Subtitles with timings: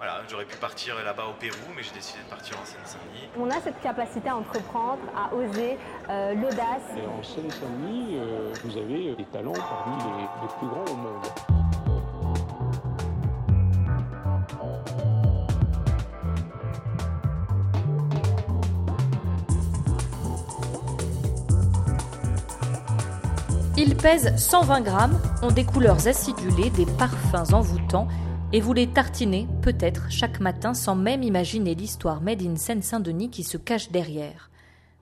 [0.00, 3.28] Voilà, j'aurais pu partir là-bas au Pérou, mais j'ai décidé de partir en Seine-Saint-Denis.
[3.38, 5.76] On a cette capacité à entreprendre, à oser,
[6.08, 6.88] euh, l'audace.
[6.96, 11.26] Et en Seine-Saint-Denis, euh, vous avez des talents parmi les, les plus grands au monde.
[23.76, 28.08] Ils pèsent 120 grammes, ont des couleurs acidulées, des parfums envoûtants,
[28.52, 33.44] et vous les tartinez peut-être chaque matin sans même imaginer l'histoire made in Seine-Saint-Denis qui
[33.44, 34.50] se cache derrière.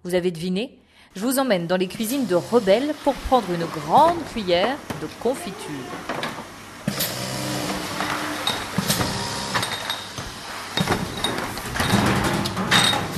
[0.04, 0.78] Vous avez deviné?
[1.16, 5.58] Je vous emmène dans les cuisines de Rebelle pour prendre une grande cuillère de confiture.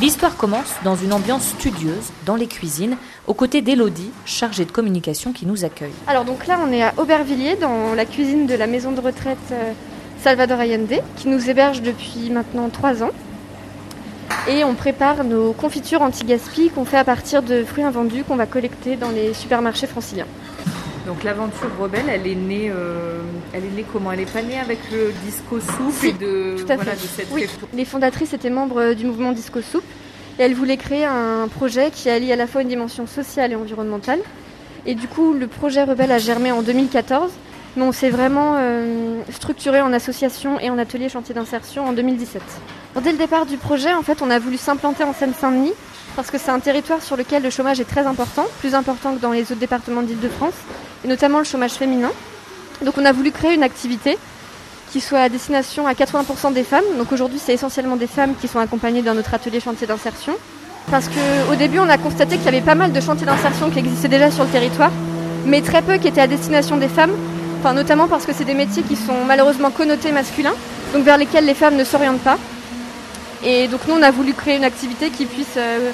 [0.01, 5.35] L'histoire commence dans une ambiance studieuse, dans les cuisines, aux côtés d'Elodie, chargée de communication
[5.35, 5.93] qui nous accueille.
[6.07, 9.37] Alors donc là on est à Aubervilliers dans la cuisine de la maison de retraite
[9.53, 9.73] euh,
[10.23, 13.11] Salvador Allende qui nous héberge depuis maintenant trois ans.
[14.49, 18.47] Et on prépare nos confitures anti-gaspi qu'on fait à partir de fruits invendus qu'on va
[18.47, 20.27] collecter dans les supermarchés franciliens.
[21.07, 23.21] Donc l'aventure rebelle, elle est née, euh,
[23.53, 24.13] elle est née comment?
[24.13, 27.03] Elle est pas née avec le disco souple Si, et de, tout à voilà, fait.
[27.03, 27.47] de cette Oui.
[27.75, 29.83] Les fondatrices étaient membres du mouvement Disco Soup
[30.39, 33.57] et elles voulaient créer un projet qui allie à la fois une dimension sociale et
[33.57, 34.21] environnementale.
[34.87, 37.31] Et du coup, le projet Rebelle a germé en 2014,
[37.77, 42.43] mais on s'est vraiment euh, structuré en association et en atelier chantier d'insertion en 2017.
[42.93, 45.73] Alors, dès le départ du projet, en fait, on a voulu s'implanter en Seine-Saint-Denis
[46.17, 49.21] parce que c'est un territoire sur lequel le chômage est très important, plus important que
[49.21, 50.55] dans les autres départements d'Île-de-France,
[51.05, 52.11] et notamment le chômage féminin.
[52.85, 54.19] Donc on a voulu créer une activité
[54.91, 56.85] qui soit à destination à 80% des femmes.
[56.99, 60.35] Donc aujourd'hui, c'est essentiellement des femmes qui sont accompagnées dans notre atelier chantier d'insertion.
[60.91, 63.79] Parce qu'au début, on a constaté qu'il y avait pas mal de chantiers d'insertion qui
[63.79, 64.91] existaient déjà sur le territoire,
[65.47, 67.13] mais très peu qui étaient à destination des femmes.
[67.61, 70.55] Enfin, notamment parce que c'est des métiers qui sont malheureusement connotés masculins,
[70.95, 72.39] donc vers lesquels les femmes ne s'orientent pas.
[73.45, 75.91] Et donc nous, on a voulu créer une activité qui puisse euh,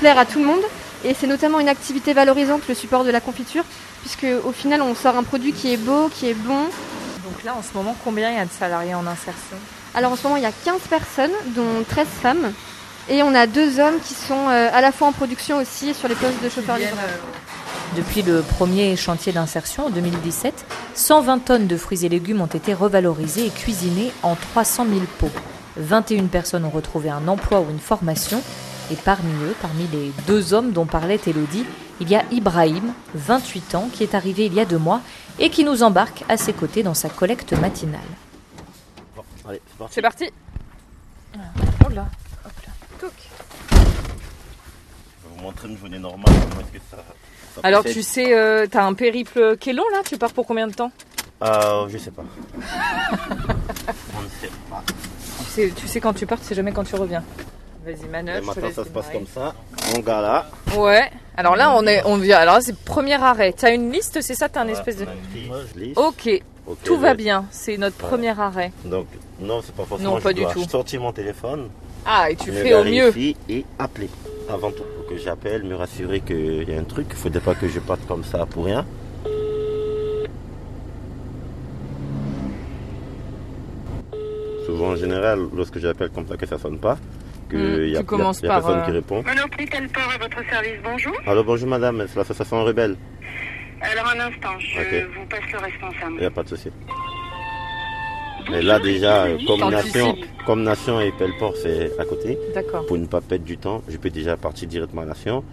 [0.00, 0.62] plaire à tout le monde.
[1.04, 3.62] Et c'est notamment une activité valorisante, le support de la confiture,
[4.00, 6.64] puisque au final, on sort un produit qui est beau, qui est bon,
[7.24, 9.58] Donc là, en ce moment, combien il y a de salariés en insertion?
[9.94, 12.52] Alors en ce moment, il y a 15 personnes, dont 13 femmes.
[13.10, 16.08] Et on a deux hommes qui sont euh, à la fois en production aussi sur
[16.08, 17.20] les postes de chauffeurs livreurs.
[17.96, 20.64] Depuis le premier chantier d'insertion en 2017,
[20.94, 25.28] 120 tonnes de fruits et légumes ont été revalorisés et cuisinés en 300 000 pots.
[25.76, 28.40] 21 personnes ont retrouvé un emploi ou une formation.
[28.90, 31.66] Et parmi eux, parmi les deux hommes dont parlait Elodie,
[32.00, 35.02] il y a Ibrahim, 28 ans, qui est arrivé il y a deux mois
[35.38, 38.00] et qui nous embarque à ses côtés dans sa collecte matinale.
[39.14, 39.94] Bon, allez, c'est parti.
[39.94, 40.24] C'est parti
[41.84, 42.06] Oh là,
[42.46, 42.52] hop
[43.02, 43.08] là.
[45.50, 45.76] Je.
[46.12, 46.24] Comment
[46.60, 46.96] est-ce que ça,
[47.54, 50.46] ça Alors tu sais, euh, t'as un périple qui est long là Tu pars pour
[50.46, 50.90] combien de temps?
[51.42, 52.22] Euh, je sais pas.
[54.16, 54.82] On ne sait pas.
[54.86, 57.22] tu sais, tu sais quand tu pars, tu sais jamais quand tu reviens.
[57.84, 58.40] Vas-y manœuvre.
[58.42, 59.54] je maintenant, laisse ça se passe comme ça.
[59.92, 60.46] Mon gars là.
[60.76, 61.10] Ouais.
[61.36, 62.38] Alors là, on est, on vient.
[62.38, 63.52] Alors c'est premier arrêt.
[63.52, 65.06] T'as une liste, c'est ça T'as un Voilà, espèce de.
[65.50, 65.98] on liste.
[65.98, 66.42] Ok.
[66.64, 67.44] Ok, Tout va je- bien.
[67.50, 68.70] C'est notre premier arrêt.
[68.84, 69.08] Donc,
[69.40, 70.14] non, c'est pas forcément.
[70.14, 70.62] Non, pas je du dois tout.
[70.68, 71.68] sortir mon téléphone.
[72.06, 73.12] Ah, et tu fais au mieux.
[73.48, 74.08] Et appeler.
[74.48, 74.82] Avant tout.
[74.96, 77.06] Faut que j'appelle, me rassurer qu'il y a un truc.
[77.10, 78.84] Il faudrait pas que je parte comme ça pour rien.
[84.66, 86.96] Souvent, en général, lorsque j'appelle comme ça, que ça sonne pas,
[87.50, 89.22] qu'il Hmm, y a, y a- y personne euh, qui répond.
[89.26, 91.12] Monoprix Telport à votre service, bonjour.
[91.26, 92.96] Alors bonjour madame, c'est l'association Rebelle.
[93.80, 96.12] Alors un instant, je vous passe le responsable.
[96.14, 96.70] Il n'y a pas de souci.
[98.50, 100.16] Mais là déjà, comme nation,
[100.46, 102.86] comme nation et Pelleport c'est à côté, D'accord.
[102.86, 105.44] pour ne pas perdre du temps, je peux déjà partir directement à Nation.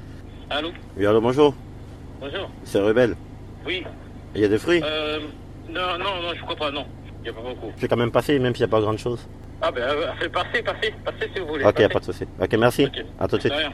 [0.50, 1.53] Allô Oui alors bonjour,
[2.19, 2.49] Bonjour.
[2.63, 3.16] c'est Rebelle.
[3.66, 3.83] Oui.
[4.35, 5.19] Il y a des fruits Euh,
[5.69, 6.85] non, non, non, je crois pas, non.
[7.19, 7.72] Il n'y a pas beaucoup.
[7.75, 9.19] Je vais quand même passer même s'il n'y a pas grand chose.
[9.61, 11.66] Ah ben, euh, passer, passez, passez si vous voulez.
[11.66, 11.94] Ok, il n'y a passez.
[11.94, 12.25] pas de souci.
[12.41, 12.85] Ok, merci.
[12.85, 13.05] Ok.
[13.19, 13.53] À tout de suite.
[13.53, 13.72] Rien.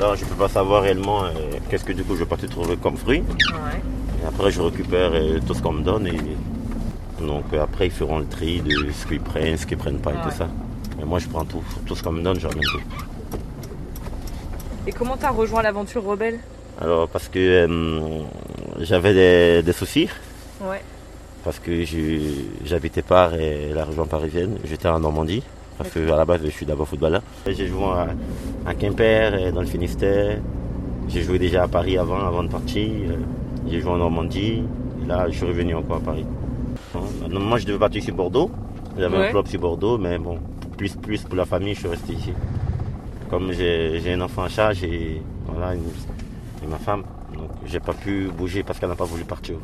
[0.00, 1.28] Là je peux pas savoir réellement euh,
[1.70, 3.20] qu'est-ce que du coup je vais partir trouver comme fruits.
[3.20, 3.80] Ouais.
[4.22, 6.16] Et après je récupère euh, tout ce qu'on me donne et
[7.26, 10.12] donc euh, après ils feront le tri de ce qu'ils prennent, ce qu'ils prennent pas
[10.12, 10.22] et Ouais.
[10.24, 10.48] tout ça.
[11.00, 12.80] Et moi je prends tout, tout ce qu'on me donne, je ramène tout.
[14.86, 16.38] Et comment t'as rejoint l'aventure rebelle?
[16.80, 18.20] Alors parce que euh,
[18.80, 20.08] j'avais des, des soucis,
[20.60, 20.80] Ouais.
[21.44, 21.72] parce que
[22.64, 25.42] j'habitais pas la région parisienne, j'étais en Normandie,
[25.78, 27.22] parce que à la base je suis d'abord footballeur.
[27.46, 28.08] J'ai joué à,
[28.66, 30.38] à Quimper, dans le Finistère,
[31.08, 32.88] j'ai joué déjà à Paris avant, avant de partir,
[33.68, 34.62] j'ai joué en Normandie,
[35.02, 36.26] et là je suis revenu encore à Paris.
[36.94, 38.50] Hein, Moi je devais partir sur Bordeaux,
[38.98, 39.28] j'avais Ouais.
[39.28, 40.38] un club sur Bordeaux, mais bon,
[40.76, 42.32] plus, plus pour la famille je suis resté ici.
[43.30, 47.02] Comme j'ai un enfant à charge et, voilà, et ma femme,
[47.36, 49.56] donc j'ai pas pu bouger parce qu'elle n'a pas voulu partir.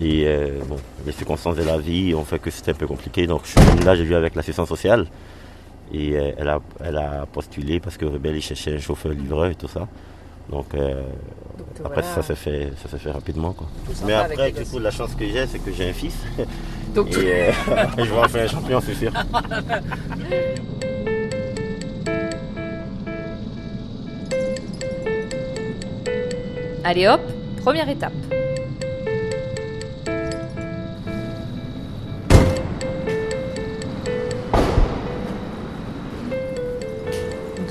[0.00, 3.26] Et euh, bon, les circonstances de la vie ont fait que c'était un peu compliqué.
[3.26, 5.06] Donc je suis venu là, j'ai vu avec l'assistance sociale.
[5.92, 9.46] Et euh, elle, a, elle a postulé parce que Rebelle il cherchait un chauffeur livreur
[9.50, 9.86] et tout ça.
[10.48, 11.02] Donc euh,
[11.84, 12.14] après voilà.
[12.14, 13.68] ça s'est fait, ça fait rapidement quoi.
[14.06, 16.16] Mais après du coup la chance que j'ai c'est que j'ai un fils.
[16.94, 17.52] Donc Et euh,
[17.98, 19.12] je vais en faire un champion c'est sûr.
[26.84, 27.20] Allez hop,
[27.62, 28.12] première étape.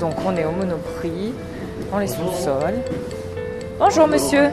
[0.00, 1.34] Donc on est au Monoprix,
[1.90, 2.80] dans les sous-sols.
[3.78, 4.50] Bonjour monsieur.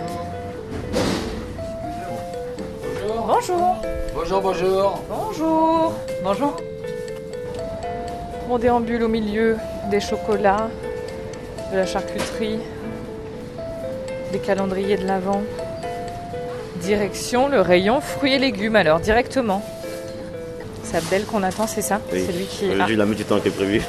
[3.27, 3.75] Bonjour.
[4.13, 5.03] Bonjour, bonjour.
[5.09, 5.93] Bonjour.
[6.23, 6.57] Bonjour.
[8.49, 9.57] On déambule au milieu
[9.91, 10.69] des chocolats,
[11.71, 12.59] de la charcuterie,
[14.31, 15.43] des calendriers de l'Avent.
[16.81, 19.63] Direction le rayon fruits et légumes alors directement.
[20.83, 22.01] C'est Abdel qu'on attend, c'est ça?
[22.11, 22.23] Oui.
[22.25, 22.65] C'est lui qui.
[22.69, 23.81] Aujourd'hui il a mis du temps que prévu.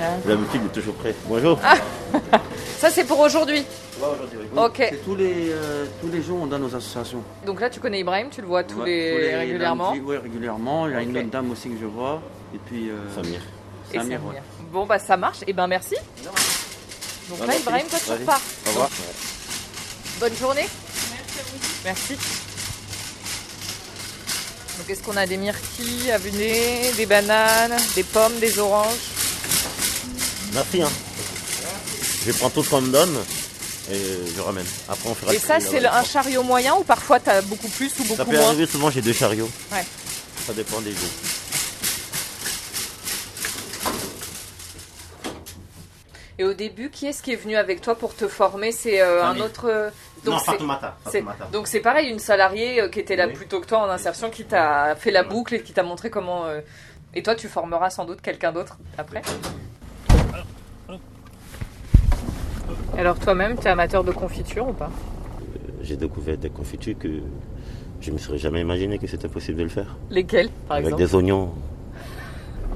[0.00, 0.04] Ah.
[0.26, 1.14] D'habitude il est toujours prêt.
[1.28, 1.58] Bonjour.
[2.78, 3.64] Ça c'est pour aujourd'hui.
[4.56, 4.76] Ok.
[4.78, 7.22] C'est tous les, euh, tous les jours on donne aux associations.
[7.46, 9.90] Donc là tu connais Ibrahim, tu le vois tous Ouais, les, régulièrement.
[9.92, 10.86] lundis, ouais, régulièrement.
[10.86, 11.04] Il y a Ok.
[11.08, 12.20] une autre dame aussi que je vois.
[12.54, 12.90] Et puis.
[12.90, 13.40] euh, Samir.
[13.92, 14.34] Et Samir, Samir.
[14.34, 14.42] ouais.
[14.72, 15.94] Bon bah ça marche, et ben merci.
[17.28, 17.60] Donc là merci.
[17.62, 18.40] Ibrahim, toi tu repars.
[18.66, 18.90] Au revoir.
[20.20, 20.66] Bonne journée.
[21.84, 22.14] Merci
[24.78, 28.98] Donc est-ce qu'on a des myrtilles à des bananes, des pommes, des oranges?
[30.52, 30.88] Merci hein.
[32.26, 33.16] Je prends tout ce qu'on me donne
[33.92, 34.00] et
[34.34, 34.66] je ramène.
[34.88, 37.92] Après on fera Et ça c'est un chariot moyen ou parfois tu as beaucoup plus
[38.00, 39.48] ou beaucoup Ça peut moins arriver souvent j'ai deux chariots.
[39.72, 39.84] Ouais.
[40.46, 41.10] Ça dépend des jours.
[46.38, 48.70] Et au début, qui est-ce qui est venu avec toi pour te former?
[48.70, 49.66] C'est euh, un autre.
[49.70, 49.88] euh,
[50.26, 50.96] Non, c'est- Fatoumata.
[51.50, 53.32] Donc c'est pareil, une salariée euh, qui était là Oui.
[53.32, 56.10] plus tôt que toi en insertion, qui t'a fait la boucle et qui t'a montré
[56.10, 56.44] comment.
[56.44, 56.60] euh,
[57.14, 59.22] Et toi, tu formeras sans doute quelqu'un d'autre après.
[62.98, 64.90] Alors toi-même, tu es amateur de confiture ou pas?
[65.82, 67.08] J'ai découvert des confitures que
[68.00, 69.96] je ne me serais jamais imaginé que c'était possible de le faire.
[70.10, 71.02] Lesquelles, par Avec exemple?
[71.04, 71.50] des oignons.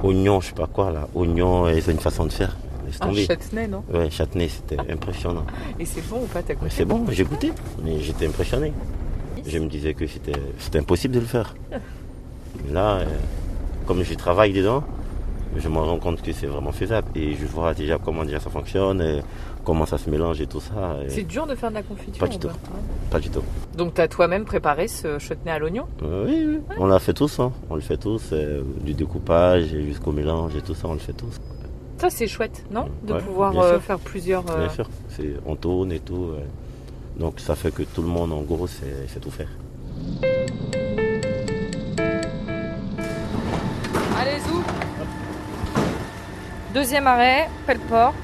[0.03, 1.09] Oignons, je sais pas quoi là.
[1.15, 2.57] Oignons, et c'est une façon de faire.
[3.03, 3.85] Un châtenay, non?
[3.93, 5.45] Ouais, châtenay, c'était impressionnant.
[5.79, 6.71] Et c'est bon ou pas t'as goûté?
[6.71, 7.53] C'est bon, j'ai goûté,
[7.85, 8.73] mais j'étais impressionné.
[9.47, 11.55] Je me disais que c'était c'était impossible de le faire.
[12.71, 13.05] Là, euh,
[13.87, 14.83] comme je travaille dedans,
[15.57, 17.09] je me rends compte que c'est vraiment faisable.
[17.15, 19.21] Et je vois déjà comment déjà ça fonctionne, et
[19.65, 20.97] comment ça se mélange et tout ça.
[21.05, 22.49] et C'est dur de faire de la confiture Pas du ou tout.
[22.49, 22.55] pas
[23.11, 23.43] Pas du tout.
[23.77, 25.87] Donc tu as toi-même préparé ce châtenay à l'oignon?
[26.03, 27.53] Euh, oui, oui, on l'a fait tous, hein.
[27.69, 31.13] on le fait tous, euh, du découpage jusqu'au mélange et tout ça, on le fait
[31.13, 31.39] tous.
[31.99, 32.87] Ça c'est chouette, non?
[33.07, 34.43] De Ouais, pouvoir euh, faire plusieurs...
[34.45, 34.89] Bien sûr,
[35.47, 36.31] on tourne et tout.
[37.19, 39.49] donc ça fait que tout le monde, en gros, sait, sait tout faire.
[46.75, 48.15] Deuxième arrêt, Pelleport.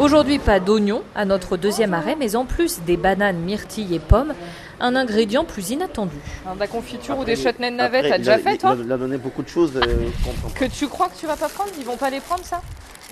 [0.00, 4.32] Aujourd'hui, pas d'oignons à notre deuxième arrêt, mais en plus des bananes, myrtilles et pommes,
[4.80, 6.16] un ingrédient plus inattendu.
[6.44, 9.16] Alors, de la confiture ou des de navette, t'as déjà fait toi Il a donné
[9.18, 10.08] beaucoup de choses euh,
[10.54, 12.62] Que tu crois que tu vas pas prendre Ils vont pas les prendre ça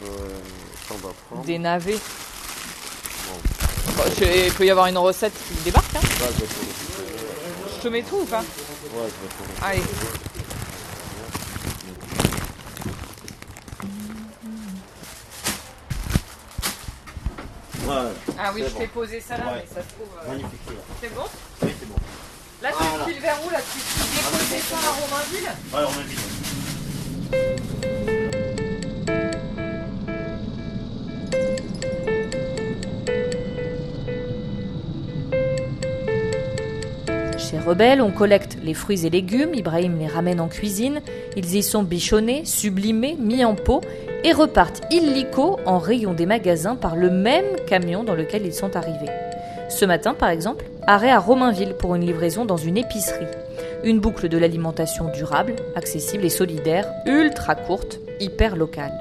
[0.02, 0.06] Euh,
[0.88, 1.44] ça, on va prendre.
[1.44, 1.98] Des navets.
[3.96, 5.96] Bon, je- il peut y avoir une recette qui débarque.
[5.96, 6.00] Hein.
[6.00, 7.76] Ouais, je vais prendre.
[7.76, 8.44] Je te mets tout ou pas Ouais,
[9.62, 9.68] je vais.
[9.68, 9.82] Allez.
[17.86, 18.78] Ouais, Ah oui, je bon.
[18.80, 19.64] t'ai posé ça là, Ouais.
[19.64, 20.08] mais ça se trouve.
[20.24, 20.60] euh, Magnifique.
[21.00, 21.22] C'est bon
[21.62, 21.94] Oui, c'est bon.
[22.62, 23.04] Là, tu Voilà.
[23.04, 23.84] files vers où là Tu tu
[24.16, 27.75] déposes des pains à Romainville Ouais, on
[37.66, 37.76] invite.
[37.76, 41.00] Chez Rebelle, on collecte les fruits et légumes, Ibrahim les ramène en cuisine,
[41.36, 43.80] ils y sont bichonnés, sublimés, mis en pot
[44.24, 48.76] et repartent illico en rayon des magasins par le même camion dans lequel ils sont
[48.76, 49.10] arrivés.
[49.68, 53.26] Ce matin, par exemple, arrêt à Romainville pour une livraison dans une épicerie.
[53.84, 58.92] Une boucle de l'alimentation durable, accessible et solidaire, ultra courte, hyper locale.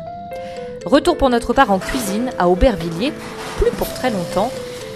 [0.86, 3.14] Retour pour notre part en cuisine à Aubervilliers,
[3.58, 4.52] plus pour très longtemps.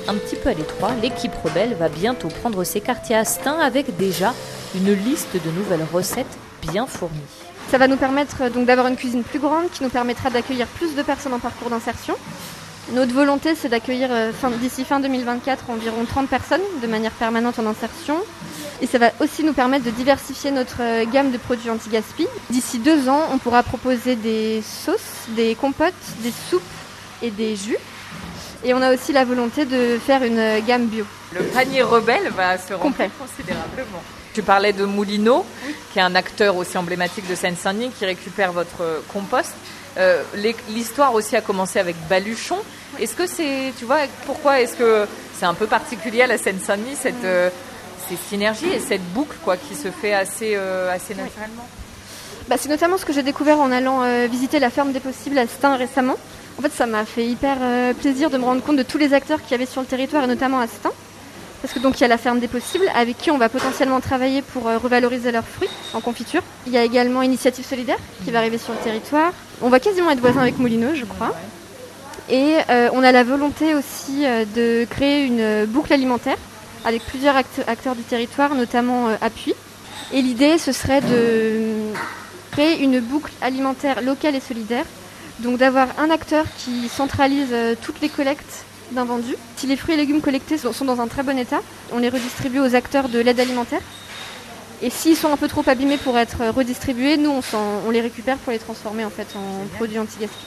[0.09, 3.95] Un petit peu à l'étroit, l'équipe rebelle va bientôt prendre ses quartiers à Stein avec
[3.95, 4.33] déjà
[4.73, 6.25] une liste de nouvelles recettes
[6.63, 7.13] bien fournies.
[7.69, 10.95] Ça va nous permettre donc d'avoir une cuisine plus grande qui nous permettra d'accueillir plus
[10.95, 12.15] de personnes en parcours d'insertion.
[12.93, 17.67] Notre volonté, c'est d'accueillir euh, d'ici fin 2024 environ 30 personnes de manière permanente en
[17.67, 18.17] insertion.
[18.81, 22.25] Et ça va aussi nous permettre de diversifier notre euh, gamme de produits anti-gaspi.
[22.49, 26.63] D'ici deux ans, on pourra proposer des sauces, des compotes, des soupes
[27.21, 27.77] et des jus.
[28.63, 31.05] Et on a aussi la volonté de faire une gamme bio.
[31.33, 34.03] Le panier rebelle va se remplir considérablement.
[34.33, 35.45] Tu parlais de Moulineau,
[35.91, 39.53] qui est un acteur aussi emblématique de Seine-Saint-Denis, qui récupère votre compost.
[39.97, 40.21] Euh,
[40.69, 42.57] L'histoire aussi a commencé avec Baluchon.
[42.99, 46.97] Est-ce que c'est, tu vois, pourquoi est-ce que c'est un peu particulier à la Seine-Saint-Denis
[47.01, 47.49] cette euh,
[48.09, 51.67] ces synergies et cette boucle quoi qui se fait assez euh, assez naturellement?
[52.47, 55.37] Bah, c'est notamment ce que j'ai découvert en allant euh, visiter la ferme des possibles
[55.37, 56.17] à Stein récemment.
[56.59, 59.13] En fait, ça m'a fait hyper euh, plaisir de me rendre compte de tous les
[59.13, 60.91] acteurs qu'il y avait sur le territoire et notamment à Stein.
[61.61, 64.01] Parce que donc il y a la ferme des possibles avec qui on va potentiellement
[64.01, 66.41] travailler pour euh, revaloriser leurs fruits en confiture.
[66.67, 69.31] Il y a également Initiative Solidaire qui va arriver sur le territoire.
[69.61, 71.33] On va quasiment être voisins avec Moulineux, je crois.
[72.29, 74.25] Et euh, on a la volonté aussi
[74.55, 76.37] de créer une boucle alimentaire
[76.83, 79.53] avec plusieurs act- acteurs du territoire, notamment Appui.
[80.13, 81.71] Et l'idée, ce serait de
[82.51, 84.85] créer une boucle alimentaire locale et solidaire.
[85.39, 89.35] Donc d'avoir un acteur qui centralise euh, toutes les collectes d'invendus.
[89.55, 91.61] Si les fruits et légumes collectés sont dans un très bon état,
[91.93, 93.81] on les redistribue aux acteurs de l'aide alimentaire.
[94.81, 97.41] Et s'ils sont un peu trop abîmés pour être redistribués, nous
[97.85, 100.45] on, les récupère pour les transformer en fait en produits anti-gaspi.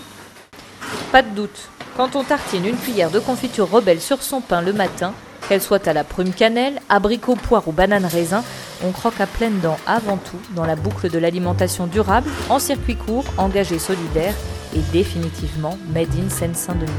[1.11, 4.73] Pas de doute, quand on tartine une cuillère de confiture rebelle sur son pain le
[4.73, 5.13] matin,
[5.49, 8.43] qu'elle soit à la prume cannelle, abricot poire ou banane raisin,
[8.85, 12.97] on croque à pleines dents avant tout dans la boucle de l'alimentation durable, en circuit
[12.97, 14.35] court, engagé solidaire
[14.75, 16.91] et définitivement made in Seine-Saint-Denis.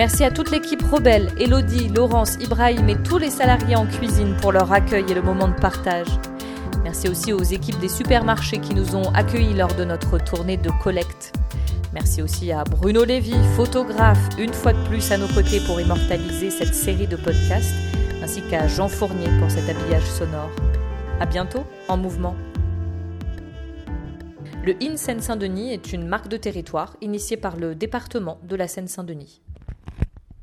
[0.00, 4.50] Merci à toute l'équipe Rebelle, Elodie, Laurence, Ibrahim et tous les salariés en cuisine pour
[4.50, 6.06] leur accueil et le moment de partage.
[6.82, 10.70] Merci aussi aux équipes des supermarchés qui nous ont accueillis lors de notre tournée de
[10.82, 11.34] collecte.
[11.92, 16.50] Merci aussi à Bruno Lévy, photographe, une fois de plus à nos côtés pour immortaliser
[16.50, 17.74] cette série de podcasts,
[18.22, 20.50] ainsi qu'à Jean Fournier pour cet habillage sonore.
[21.20, 22.34] À bientôt en mouvement.
[24.64, 29.42] Le IN Seine-Saint-Denis est une marque de territoire initiée par le département de la Seine-Saint-Denis.